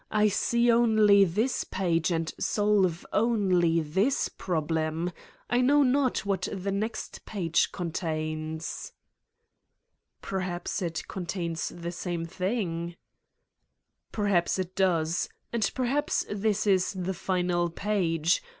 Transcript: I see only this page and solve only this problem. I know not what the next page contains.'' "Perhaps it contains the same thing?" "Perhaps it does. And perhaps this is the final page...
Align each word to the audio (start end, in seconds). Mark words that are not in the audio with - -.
I 0.09 0.29
see 0.29 0.71
only 0.71 1.23
this 1.25 1.63
page 1.63 2.09
and 2.09 2.33
solve 2.39 3.05
only 3.13 3.81
this 3.81 4.29
problem. 4.29 5.11
I 5.47 5.61
know 5.61 5.83
not 5.83 6.25
what 6.25 6.47
the 6.51 6.71
next 6.71 7.23
page 7.27 7.71
contains.'' 7.71 8.93
"Perhaps 10.19 10.81
it 10.81 11.07
contains 11.07 11.69
the 11.69 11.91
same 11.91 12.25
thing?" 12.25 12.95
"Perhaps 14.11 14.57
it 14.57 14.75
does. 14.75 15.29
And 15.53 15.69
perhaps 15.75 16.25
this 16.31 16.65
is 16.65 16.93
the 16.93 17.13
final 17.13 17.69
page... 17.69 18.41